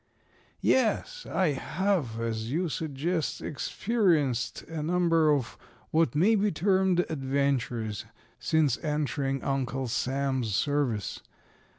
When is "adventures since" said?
7.07-8.79